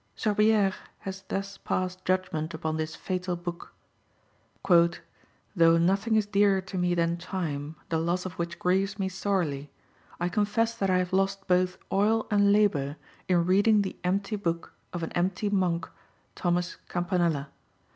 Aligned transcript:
Sorbière 0.17 0.73
has 1.01 1.21
thus 1.27 1.59
passed 1.59 2.03
judgment 2.05 2.55
upon 2.55 2.75
this 2.75 2.95
fatal 2.95 3.35
book: 3.35 3.71
"Though 4.67 5.77
nothing 5.77 6.15
is 6.15 6.25
dearer 6.25 6.59
to 6.59 6.75
me 6.79 6.95
than 6.95 7.17
time, 7.17 7.75
the 7.89 7.99
loss 7.99 8.25
of 8.25 8.33
which 8.39 8.57
grieves 8.57 8.97
me 8.97 9.09
sorely, 9.09 9.69
I 10.19 10.27
confess 10.27 10.73
that 10.75 10.89
I 10.89 10.97
have 10.97 11.13
lost 11.13 11.45
both 11.47 11.77
oil 11.91 12.25
and 12.31 12.51
labour 12.51 12.95
in 13.27 13.45
reading 13.45 13.83
the 13.83 13.95
empty 14.03 14.37
book 14.37 14.73
of 14.91 15.03
an 15.03 15.11
empty 15.11 15.51
monk, 15.51 15.87
Thomas 16.33 16.77
Campanella. 16.89 17.49